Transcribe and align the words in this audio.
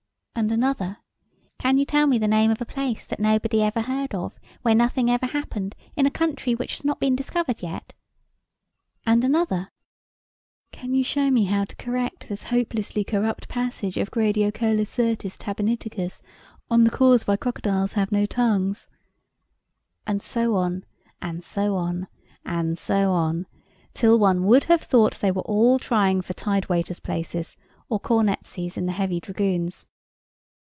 And 0.33 0.49
another, 0.51 0.97
"Can 1.59 1.77
you 1.77 1.85
tell 1.85 2.07
me 2.07 2.17
the 2.17 2.27
name 2.27 2.49
of 2.49 2.59
a 2.61 2.65
place 2.65 3.05
that 3.05 3.19
nobody 3.19 3.61
ever 3.61 3.81
heard 3.81 4.15
of, 4.15 4.39
where 4.63 4.73
nothing 4.73 5.07
ever 5.07 5.27
happened, 5.27 5.75
in 5.95 6.07
a 6.07 6.09
country 6.09 6.55
which 6.55 6.75
has 6.77 6.85
not 6.85 6.99
been 6.99 7.15
discovered 7.15 7.61
yet?" 7.61 7.93
And 9.05 9.23
another, 9.23 9.69
"Can 10.71 10.95
you 10.95 11.03
show 11.03 11.29
me 11.29 11.43
how 11.45 11.65
to 11.65 11.75
correct 11.75 12.27
this 12.27 12.43
hopelessly 12.47 13.03
corrupt 13.03 13.49
passage 13.49 13.97
of 13.97 14.09
Graidiocolosyrtus 14.09 15.37
Tabenniticus, 15.37 16.23
on 16.71 16.85
the 16.85 16.89
cause 16.89 17.27
why 17.27 17.35
crocodiles 17.37 17.93
have 17.93 18.11
no 18.11 18.25
tongues?" 18.25 18.89
And 20.07 20.23
so 20.23 20.55
on, 20.55 20.85
and 21.21 21.43
so 21.43 21.75
on, 21.75 22.07
and 22.43 22.79
so 22.79 23.11
on, 23.11 23.45
till 23.93 24.17
one 24.17 24.45
would 24.45 24.63
have 24.63 24.81
thought 24.81 25.19
they 25.21 25.31
were 25.31 25.43
all 25.43 25.77
trying 25.77 26.19
for 26.21 26.33
tide 26.33 26.67
waiters' 26.67 26.99
places, 26.99 27.55
or 27.89 27.99
cornetcies 27.99 28.75
in 28.75 28.87
the 28.87 28.93
heavy 28.93 29.19
dragoons. 29.19 29.85